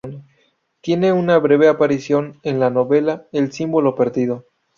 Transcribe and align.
Tiene 0.81 1.11
una 1.13 1.37
breve 1.37 1.67
aparición 1.67 2.39
en 2.41 2.59
la 2.59 2.71
novela 2.71 3.27
El 3.31 3.51
símbolo 3.51 3.93
perdido 3.93 4.47